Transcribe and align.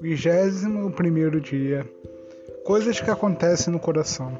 Vigésimo 0.00 0.92
primeiro 0.92 1.40
dia. 1.40 1.84
Coisas 2.64 3.00
que 3.00 3.10
acontecem 3.10 3.72
no 3.72 3.80
coração. 3.80 4.38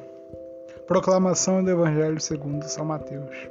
Proclamação 0.86 1.64
do 1.64 1.70
Evangelho 1.70 2.20
segundo 2.20 2.64
São 2.68 2.84
Mateus. 2.84 3.48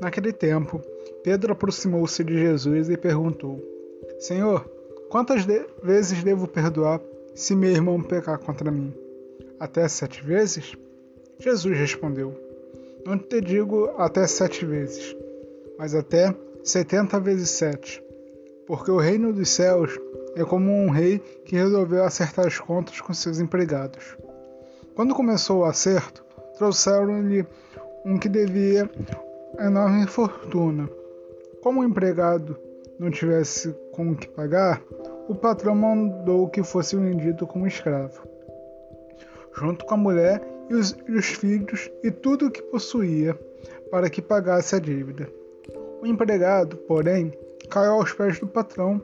Naquele 0.00 0.32
tempo, 0.32 0.80
Pedro 1.22 1.52
aproximou-se 1.52 2.24
de 2.24 2.38
Jesus 2.38 2.88
e 2.90 2.96
perguntou: 2.96 3.60
Senhor, 4.18 4.68
quantas 5.08 5.44
de 5.44 5.64
vezes 5.82 6.24
devo 6.24 6.48
perdoar 6.48 7.00
se 7.34 7.54
meu 7.54 7.70
irmão 7.70 8.02
pecar 8.02 8.38
contra 8.38 8.70
mim? 8.70 8.92
Até 9.60 9.86
sete 9.88 10.24
vezes? 10.24 10.76
Jesus 11.38 11.76
respondeu: 11.76 12.34
Não 13.06 13.18
te 13.18 13.40
digo 13.40 13.90
até 13.96 14.26
sete 14.26 14.64
vezes, 14.64 15.16
mas 15.78 15.94
até 15.94 16.34
setenta 16.64 17.20
vezes 17.20 17.50
sete 17.50 18.02
porque 18.68 18.90
o 18.90 18.98
reino 18.98 19.32
dos 19.32 19.48
céus 19.48 19.98
é 20.36 20.44
como 20.44 20.70
um 20.70 20.90
rei 20.90 21.18
que 21.46 21.56
resolveu 21.56 22.04
acertar 22.04 22.46
as 22.46 22.60
contas 22.60 23.00
com 23.00 23.14
seus 23.14 23.40
empregados. 23.40 24.14
Quando 24.94 25.14
começou 25.14 25.60
o 25.60 25.64
acerto, 25.64 26.22
trouxeram-lhe 26.58 27.46
um 28.04 28.18
que 28.18 28.28
devia 28.28 28.88
enorme 29.58 30.06
fortuna. 30.06 30.86
Como 31.62 31.80
o 31.80 31.84
empregado 31.84 32.58
não 32.98 33.10
tivesse 33.10 33.74
com 33.92 34.10
o 34.10 34.16
que 34.16 34.28
pagar, 34.28 34.82
o 35.28 35.34
patrão 35.34 35.74
mandou 35.74 36.46
que 36.50 36.62
fosse 36.62 36.94
vendido 36.94 37.46
como 37.46 37.66
escravo, 37.66 38.22
junto 39.54 39.86
com 39.86 39.94
a 39.94 39.96
mulher 39.98 40.42
e 40.68 40.74
os, 40.74 40.96
e 41.06 41.12
os 41.12 41.26
filhos 41.26 41.90
e 42.02 42.10
tudo 42.10 42.46
o 42.46 42.50
que 42.50 42.62
possuía, 42.62 43.38
para 43.90 44.10
que 44.10 44.20
pagasse 44.20 44.76
a 44.76 44.78
dívida. 44.78 45.28
O 46.00 46.06
empregado, 46.06 46.76
porém, 46.76 47.32
caiu 47.68 47.92
aos 47.92 48.12
pés 48.12 48.38
do 48.38 48.46
patrão 48.46 49.00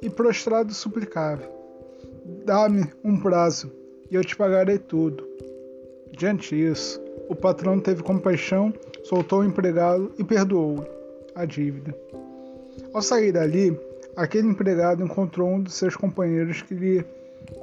e 0.00 0.08
prostrado 0.08 0.72
suplicava: 0.72 1.42
Dá-me 2.44 2.84
um 3.04 3.20
prazo 3.20 3.72
e 4.10 4.14
eu 4.14 4.24
te 4.24 4.36
pagarei 4.36 4.78
tudo. 4.78 5.26
Diante 6.16 6.56
disso, 6.56 7.00
o 7.28 7.34
patrão 7.34 7.80
teve 7.80 8.02
compaixão, 8.02 8.72
soltou 9.02 9.40
o 9.40 9.44
empregado 9.44 10.12
e 10.18 10.24
perdoou 10.24 10.86
a 11.34 11.44
dívida. 11.44 11.96
Ao 12.92 13.02
sair 13.02 13.32
dali, 13.32 13.78
aquele 14.16 14.48
empregado 14.48 15.02
encontrou 15.02 15.48
um 15.48 15.62
dos 15.62 15.74
seus 15.74 15.96
companheiros 15.96 16.62
que 16.62 16.74
lhe 16.74 17.04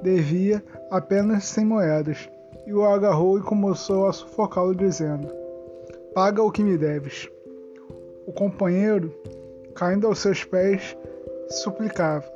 devia 0.01 0.63
apenas 0.89 1.45
cem 1.45 1.65
moedas 1.65 2.29
e 2.69 2.73
o 2.73 2.85
agarrou 2.85 3.39
e 3.39 3.41
começou 3.41 4.05
a 4.05 4.13
sufocá-lo, 4.13 4.75
dizendo: 4.75 5.27
Paga 6.13 6.43
o 6.43 6.51
que 6.51 6.63
me 6.63 6.77
deves. 6.77 7.27
O 8.27 8.31
companheiro 8.31 9.11
caindo 9.73 10.05
aos 10.05 10.19
seus 10.19 10.43
pés, 10.43 10.95
suplicava: 11.49 12.29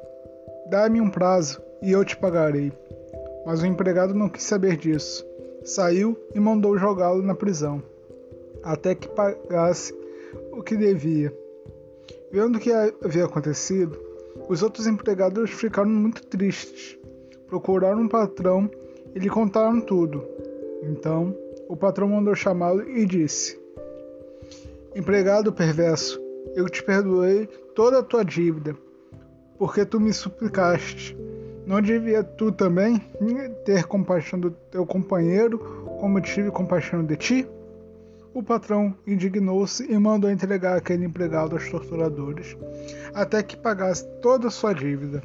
Dá-me 0.71 0.99
um 0.99 1.09
prazo 1.09 1.61
e 1.83 1.91
eu 1.91 2.03
te 2.03 2.17
pagarei. 2.17 2.73
Mas 3.45 3.61
o 3.61 3.65
empregado 3.67 4.15
não 4.15 4.27
quis 4.27 4.43
saber 4.43 4.75
disso. 4.77 5.23
Saiu 5.63 6.17
e 6.33 6.39
mandou 6.39 6.79
jogá-lo 6.79 7.21
na 7.21 7.35
prisão, 7.35 7.83
até 8.63 8.95
que 8.95 9.07
pagasse 9.09 9.93
o 10.51 10.63
que 10.63 10.75
devia. 10.75 11.31
Vendo 12.31 12.55
o 12.55 12.59
que 12.59 12.71
havia 12.71 13.25
acontecido, 13.25 13.99
os 14.49 14.63
outros 14.63 14.87
empregados 14.87 15.51
ficaram 15.51 15.91
muito 15.91 16.25
tristes. 16.25 16.97
Procuraram 17.47 18.01
um 18.01 18.07
patrão 18.07 18.67
e 19.15 19.19
lhe 19.19 19.29
contaram 19.29 19.79
tudo. 19.81 20.23
Então, 20.83 21.35
o 21.67 21.75
patrão 21.75 22.09
mandou 22.09 22.35
chamá-lo 22.35 22.87
e 22.89 23.05
disse: 23.05 23.59
Empregado 24.95 25.53
perverso, 25.53 26.21
eu 26.55 26.69
te 26.69 26.83
perdoei 26.83 27.47
toda 27.73 27.99
a 27.99 28.03
tua 28.03 28.23
dívida, 28.23 28.75
porque 29.57 29.85
tu 29.85 29.99
me 29.99 30.13
suplicaste. 30.13 31.17
Não 31.65 31.81
devia 31.81 32.23
tu 32.23 32.51
também 32.51 33.01
ter 33.63 33.85
compaixão 33.85 34.37
do 34.37 34.51
teu 34.51 34.85
companheiro, 34.85 35.57
como 35.99 36.19
tive 36.19 36.51
compaixão 36.51 37.03
de 37.03 37.15
ti? 37.15 37.47
O 38.33 38.43
patrão 38.43 38.93
indignou-se 39.07 39.89
e 39.89 39.97
mandou 39.97 40.29
entregar 40.29 40.75
aquele 40.75 41.05
empregado 41.05 41.55
aos 41.55 41.69
torturadores, 41.69 42.57
até 43.13 43.41
que 43.41 43.55
pagasse 43.55 44.05
toda 44.21 44.47
a 44.47 44.51
sua 44.51 44.73
dívida. 44.73 45.23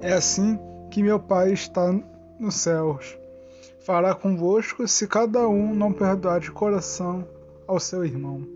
É 0.00 0.12
assim 0.12 0.58
que 0.90 1.02
meu 1.02 1.20
Pai 1.20 1.52
está 1.52 1.94
nos 2.38 2.56
céus. 2.56 3.16
Fará 3.84 4.14
convosco 4.14 4.86
se 4.86 5.06
cada 5.06 5.48
um 5.48 5.74
não 5.74 5.92
perdoar 5.92 6.40
de 6.40 6.50
coração 6.50 7.26
ao 7.66 7.78
seu 7.78 8.04
irmão. 8.04 8.46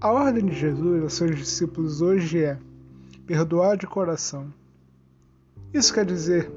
A 0.00 0.10
ordem 0.10 0.46
de 0.46 0.54
Jesus 0.54 1.02
aos 1.02 1.14
seus 1.14 1.36
discípulos 1.36 2.02
hoje 2.02 2.42
é 2.42 2.58
perdoar 3.26 3.76
de 3.76 3.86
coração. 3.86 4.52
Isso 5.72 5.94
quer 5.94 6.04
dizer 6.04 6.50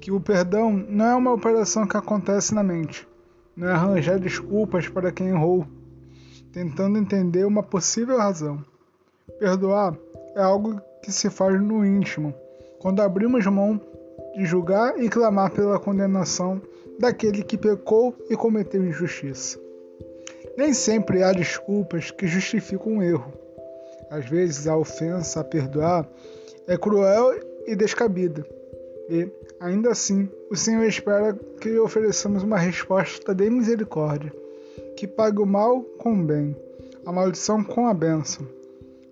que 0.00 0.10
o 0.10 0.20
perdão 0.20 0.72
não 0.72 1.04
é 1.04 1.14
uma 1.14 1.32
operação 1.32 1.86
que 1.86 1.96
acontece 1.96 2.54
na 2.54 2.62
mente, 2.62 3.06
não 3.56 3.68
é 3.68 3.72
arranjar 3.72 4.18
desculpas 4.18 4.88
para 4.88 5.12
quem 5.12 5.28
errou, 5.28 5.66
tentando 6.52 6.98
entender 6.98 7.44
uma 7.44 7.62
possível 7.62 8.16
razão. 8.18 8.64
Perdoar 9.38 9.96
é 10.34 10.42
algo 10.42 10.80
que 11.02 11.12
se 11.12 11.28
faz 11.30 11.60
no 11.60 11.84
íntimo, 11.84 12.34
quando 12.80 13.00
abrimos 13.00 13.46
mão 13.46 13.80
de 14.34 14.44
julgar 14.44 14.98
e 15.02 15.08
clamar 15.08 15.50
pela 15.50 15.78
condenação 15.78 16.60
daquele 16.98 17.42
que 17.42 17.56
pecou 17.56 18.14
e 18.28 18.36
cometeu 18.36 18.84
injustiça. 18.84 19.58
Nem 20.56 20.72
sempre 20.74 21.22
há 21.22 21.32
desculpas 21.32 22.10
que 22.10 22.26
justificam 22.26 22.94
um 22.94 23.02
erro. 23.02 23.32
Às 24.10 24.28
vezes 24.28 24.66
a 24.66 24.76
ofensa 24.76 25.40
a 25.40 25.44
perdoar 25.44 26.08
é 26.66 26.76
cruel 26.76 27.32
e 27.66 27.74
descabida. 27.74 28.46
E, 29.08 29.28
ainda 29.60 29.90
assim, 29.90 30.28
o 30.50 30.56
Senhor 30.56 30.84
espera 30.84 31.34
que 31.60 31.78
ofereçamos 31.78 32.42
uma 32.42 32.58
resposta 32.58 33.34
de 33.34 33.48
misericórdia, 33.50 34.32
que 34.96 35.06
pague 35.06 35.40
o 35.40 35.46
mal 35.46 35.82
com 35.98 36.12
o 36.12 36.24
bem, 36.24 36.56
a 37.04 37.12
maldição 37.12 37.64
com 37.64 37.86
a 37.86 37.94
bênção. 37.94 38.46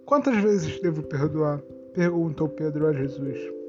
Quantas 0.04 0.36
vezes 0.36 0.80
devo 0.80 1.02
perdoar? 1.02 1.60
perguntou 1.92 2.48
Pedro 2.48 2.86
a 2.86 2.92
Jesus. 2.92 3.59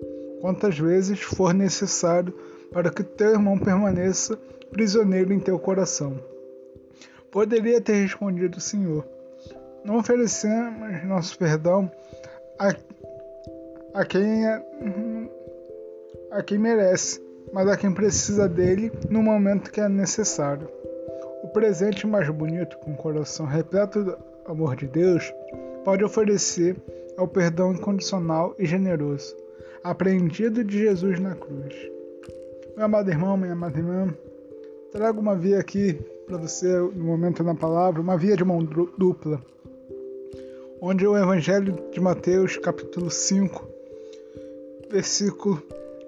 Quantas 0.42 0.78
vezes 0.78 1.22
for 1.22 1.54
necessário 1.54 2.34
para 2.72 2.90
que 2.90 3.04
teu 3.04 3.32
irmão 3.32 3.58
permaneça 3.58 4.38
prisioneiro 4.72 5.34
em 5.34 5.40
teu 5.40 5.60
coração. 5.60 6.18
Poderia 7.32 7.80
ter 7.80 8.02
respondido 8.02 8.58
o 8.58 8.62
Senhor: 8.62 9.06
Não 9.84 9.98
oferecemos 9.98 11.04
nosso 11.06 11.38
perdão 11.38 11.92
a, 12.58 12.76
a, 13.94 14.06
quem, 14.06 14.48
é, 14.48 14.64
a 16.32 16.42
quem 16.42 16.58
merece, 16.58 17.22
mas 17.54 17.68
a 17.68 17.78
quem 17.78 17.94
precisa 17.94 18.48
dele 18.48 18.92
no 19.10 19.22
momento 19.22 19.72
que 19.72 19.82
é 19.82 19.88
necessário. 19.88 20.68
O 21.44 21.48
presente 21.50 22.08
mais 22.08 22.30
bonito, 22.30 22.78
com 22.80 22.92
o 22.92 22.98
coração 22.98 23.46
repleto 23.46 24.04
do 24.04 24.18
amor 24.46 24.76
de 24.76 24.88
Deus, 24.88 25.34
pode 25.84 26.04
oferecer 26.04 26.76
é 27.18 27.22
o 27.22 27.28
perdão 27.28 27.74
incondicional 27.74 28.56
e 28.58 28.66
generoso, 28.66 29.36
aprendido 29.84 30.64
de 30.64 30.80
Jesus 30.80 31.20
na 31.20 31.36
cruz. 31.36 31.74
Meu 32.76 32.86
amado 32.86 33.10
irmão, 33.10 33.36
minha 33.36 33.54
amada 33.54 33.78
irmã, 33.78 34.14
trago 34.92 35.20
uma 35.20 35.36
via 35.36 35.60
aqui 35.60 36.00
para 36.26 36.38
você 36.38 36.68
no 36.68 37.04
momento 37.04 37.44
na 37.44 37.56
palavra, 37.56 38.02
uma 38.02 38.18
via 38.18 38.38
de 38.38 38.44
mão 38.44 38.64
dupla, 38.64 39.42
onde 40.82 41.06
o 41.06 41.18
Evangelho 41.18 41.78
de 41.92 42.00
Mateus, 42.00 42.58
capítulo 42.58 43.10
5, 43.10 43.68
versículo 44.90 45.62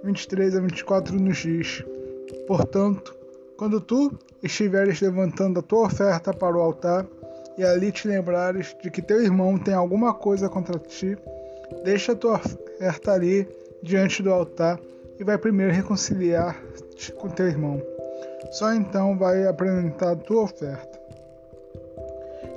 23 0.04 0.56
a 0.56 0.60
24 0.60 1.16
nos 1.20 1.38
diz: 1.38 1.84
Portanto, 2.48 3.16
quando 3.58 3.82
tu 3.82 4.12
estiveres 4.42 5.02
levantando 5.02 5.60
a 5.60 5.64
tua 5.64 5.88
oferta 5.88 6.34
para 6.34 6.58
o 6.58 6.62
altar 6.62 7.08
e 7.58 7.64
ali 7.64 7.92
te 7.92 8.08
lembrares 8.08 8.76
de 8.82 8.90
que 8.92 9.02
teu 9.02 9.22
irmão 9.22 9.58
tem 9.58 9.74
alguma 9.74 10.14
coisa 10.14 10.50
contra 10.50 10.78
ti, 10.80 11.18
deixa 11.84 12.12
a 12.12 12.16
tua 12.16 12.36
oferta 12.36 13.12
ali 13.12 13.48
diante 13.84 14.24
do 14.24 14.32
altar 14.32 14.80
e 15.20 15.24
vai 15.24 15.38
primeiro 15.38 15.72
reconciliar-te 15.72 17.12
com 17.12 17.30
teu 17.30 17.48
irmão 17.48 17.82
só 18.54 18.72
então 18.72 19.18
vai 19.18 19.48
apresentar 19.48 20.16
tua 20.16 20.44
oferta. 20.44 21.02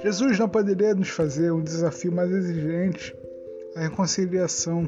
Jesus 0.02 0.38
não 0.38 0.46
poderia 0.46 0.94
nos 0.94 1.08
fazer 1.08 1.50
um 1.50 1.62
desafio 1.62 2.12
mais 2.12 2.30
exigente, 2.30 3.16
a 3.74 3.80
reconciliação, 3.80 4.86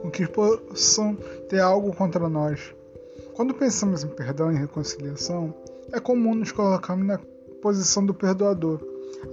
com 0.00 0.10
que 0.10 0.26
possam 0.28 1.16
ter 1.48 1.58
algo 1.58 1.94
contra 1.94 2.28
nós. 2.28 2.72
Quando 3.34 3.52
pensamos 3.52 4.04
em 4.04 4.08
perdão 4.08 4.52
e 4.52 4.56
reconciliação, 4.56 5.52
é 5.92 5.98
comum 5.98 6.36
nos 6.36 6.52
colocarmos 6.52 7.06
na 7.06 7.18
posição 7.60 8.06
do 8.06 8.14
perdoador, 8.14 8.80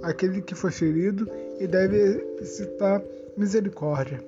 aquele 0.02 0.42
que 0.42 0.56
foi 0.56 0.72
ferido 0.72 1.30
e 1.60 1.68
deve 1.68 2.26
exercitar 2.40 3.00
misericórdia. 3.36 4.20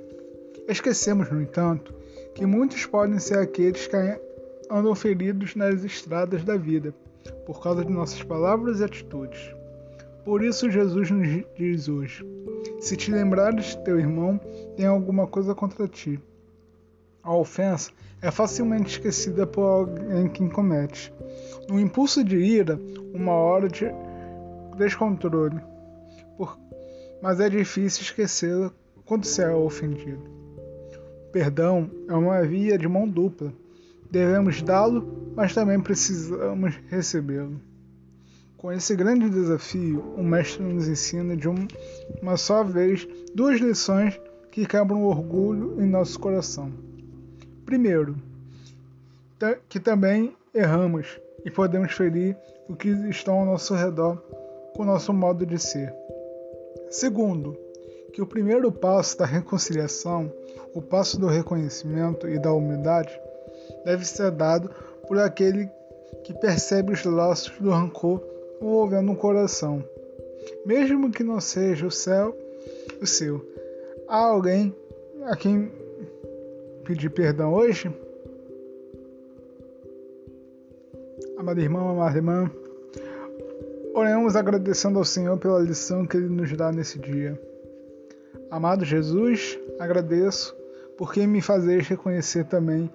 Esquecemos, 0.68 1.28
no 1.30 1.42
entanto, 1.42 1.92
que 2.34 2.44
muitos 2.44 2.84
podem 2.86 3.18
ser 3.18 3.38
aqueles 3.38 3.86
que 3.86 3.96
andam 4.70 4.94
feridos 4.94 5.54
nas 5.54 5.84
estradas 5.84 6.42
da 6.44 6.56
vida, 6.56 6.94
por 7.46 7.62
causa 7.62 7.84
de 7.84 7.92
nossas 7.92 8.22
palavras 8.22 8.80
e 8.80 8.84
atitudes. 8.84 9.54
Por 10.24 10.42
isso, 10.42 10.70
Jesus 10.70 11.10
nos 11.10 11.44
diz 11.56 11.88
hoje: 11.88 12.26
Se 12.80 12.96
te 12.96 13.10
lembrares 13.10 13.66
de 13.66 13.84
teu 13.84 13.98
irmão, 13.98 14.40
tem 14.76 14.86
alguma 14.86 15.26
coisa 15.26 15.54
contra 15.54 15.86
ti. 15.86 16.18
A 17.22 17.34
ofensa 17.34 17.90
é 18.20 18.30
facilmente 18.30 18.92
esquecida 18.92 19.46
por 19.46 19.62
alguém 19.62 20.28
que 20.28 20.48
comete. 20.48 21.12
No 21.68 21.78
impulso 21.78 22.24
de 22.24 22.36
ira, 22.36 22.78
uma 23.14 23.32
hora 23.32 23.68
de 23.68 23.86
descontrole. 24.76 25.60
Mas 27.22 27.40
é 27.40 27.48
difícil 27.48 28.02
esquecê-la 28.02 28.70
quando 29.06 29.24
se 29.24 29.42
é 29.42 29.48
ofendido. 29.48 30.43
Perdão 31.34 31.90
é 32.06 32.14
uma 32.14 32.44
via 32.44 32.78
de 32.78 32.86
mão 32.86 33.08
dupla. 33.08 33.52
Devemos 34.08 34.62
dá-lo, 34.62 35.32
mas 35.34 35.52
também 35.52 35.80
precisamos 35.80 36.76
recebê-lo. 36.86 37.60
Com 38.56 38.70
esse 38.70 38.94
grande 38.94 39.28
desafio, 39.28 40.14
o 40.16 40.22
Mestre 40.22 40.62
nos 40.62 40.86
ensina 40.86 41.36
de 41.36 41.48
uma 42.22 42.36
só 42.36 42.62
vez 42.62 43.08
duas 43.34 43.60
lições 43.60 44.16
que 44.52 44.64
quebram 44.64 45.02
o 45.02 45.08
orgulho 45.08 45.82
em 45.82 45.86
nosso 45.88 46.20
coração. 46.20 46.72
Primeiro, 47.66 48.14
que 49.68 49.80
também 49.80 50.36
erramos 50.54 51.20
e 51.44 51.50
podemos 51.50 51.90
ferir 51.94 52.36
o 52.68 52.76
que 52.76 52.90
estão 53.10 53.40
ao 53.40 53.46
nosso 53.46 53.74
redor 53.74 54.22
com 54.76 54.84
o 54.84 54.86
nosso 54.86 55.12
modo 55.12 55.44
de 55.44 55.58
ser. 55.58 55.92
Segundo, 56.90 57.58
que 58.14 58.22
o 58.22 58.26
primeiro 58.26 58.70
passo 58.70 59.18
da 59.18 59.26
reconciliação, 59.26 60.32
o 60.72 60.80
passo 60.80 61.18
do 61.18 61.26
reconhecimento 61.26 62.28
e 62.28 62.38
da 62.38 62.52
humildade, 62.52 63.10
deve 63.84 64.04
ser 64.04 64.30
dado 64.30 64.70
por 65.08 65.18
aquele 65.18 65.68
que 66.22 66.32
percebe 66.32 66.92
os 66.92 67.04
laços 67.04 67.52
do 67.58 67.70
rancor 67.70 68.22
envolvendo 68.62 69.10
um 69.10 69.16
coração, 69.16 69.84
mesmo 70.64 71.10
que 71.10 71.24
não 71.24 71.40
seja 71.40 71.88
o 71.88 71.90
céu 71.90 72.36
o 73.02 73.06
seu. 73.06 73.44
Há 74.06 74.26
alguém 74.26 74.72
a 75.24 75.34
quem 75.34 75.72
pedir 76.84 77.10
perdão 77.10 77.52
hoje? 77.52 77.92
Amada 81.36 81.60
irmã, 81.60 81.90
amada 81.90 82.16
irmã, 82.16 82.48
oremos 83.92 84.36
agradecendo 84.36 85.00
ao 85.00 85.04
Senhor 85.04 85.36
pela 85.36 85.58
lição 85.58 86.06
que 86.06 86.16
Ele 86.16 86.28
nos 86.28 86.56
dá 86.56 86.70
nesse 86.70 86.96
dia. 87.00 87.36
Amado 88.50 88.84
Jesus, 88.84 89.58
agradeço 89.78 90.56
porque 90.96 91.26
me 91.26 91.40
fazeis 91.40 91.88
reconhecer 91.88 92.44
também 92.44 92.90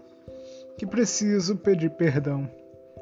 que 0.77 0.85
preciso 0.85 1.57
pedir 1.57 1.89
perdão, 1.91 2.49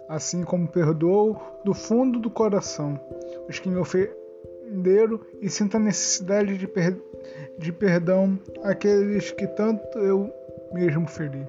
assim 0.09 0.43
como 0.43 0.67
perdoo 0.67 1.39
do 1.63 1.73
fundo 1.73 2.19
do 2.19 2.29
coração 2.29 2.99
os 3.47 3.59
que 3.59 3.69
me 3.69 3.77
ofenderam 3.77 5.19
e 5.41 5.49
sinto 5.49 5.77
a 5.77 5.79
necessidade 5.79 6.57
de, 6.57 6.67
per 6.67 6.97
de 7.57 7.71
perdão 7.71 8.39
àqueles 8.63 9.31
que 9.31 9.47
tanto 9.47 9.99
eu 9.99 10.31
mesmo 10.73 11.07
feri. 11.07 11.47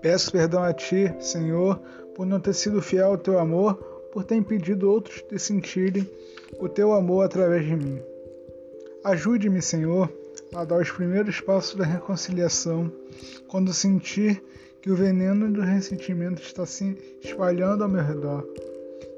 Peço 0.00 0.32
perdão 0.32 0.62
a 0.62 0.72
Ti, 0.72 1.14
Senhor, 1.20 1.80
por 2.14 2.26
não 2.26 2.40
ter 2.40 2.54
sido 2.54 2.82
fiel 2.82 3.08
ao 3.08 3.18
Teu 3.18 3.38
amor, 3.38 3.74
por 4.12 4.24
ter 4.24 4.36
impedido 4.36 4.90
outros 4.90 5.24
de 5.30 5.38
sentirem 5.38 6.08
o 6.58 6.68
Teu 6.68 6.92
amor 6.92 7.24
através 7.24 7.64
de 7.64 7.76
mim. 7.76 8.02
Ajude-me, 9.04 9.60
Senhor, 9.60 10.10
a 10.54 10.64
dar 10.64 10.80
os 10.80 10.90
primeiros 10.90 11.38
passos 11.38 11.74
da 11.74 11.84
reconciliação 11.84 12.90
quando 13.46 13.74
sentir 13.74 14.42
que 14.80 14.90
o 14.90 14.96
veneno 14.96 15.52
do 15.52 15.60
ressentimento 15.60 16.40
está 16.40 16.64
se 16.64 16.96
espalhando 17.22 17.84
ao 17.84 17.90
meu 17.90 18.02
redor. 18.02 18.48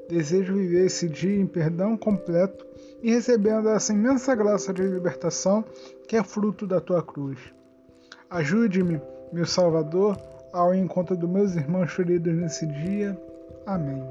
Desejo 0.09 0.55
viver 0.55 0.87
esse 0.87 1.07
dia 1.07 1.39
em 1.39 1.47
perdão 1.47 1.95
completo 1.95 2.65
e 3.01 3.11
recebendo 3.11 3.69
essa 3.69 3.93
imensa 3.93 4.35
graça 4.35 4.73
de 4.73 4.81
libertação 4.81 5.63
que 6.05 6.17
é 6.17 6.23
fruto 6.23 6.67
da 6.67 6.81
tua 6.81 7.01
cruz. 7.01 7.39
Ajude-me, 8.29 9.01
meu 9.31 9.45
Salvador, 9.45 10.17
ao 10.51 10.75
encontro 10.75 11.15
dos 11.15 11.29
meus 11.29 11.55
irmãos 11.55 11.93
feridos 11.93 12.33
nesse 12.33 12.65
dia. 12.65 13.17
Amém. 13.65 14.03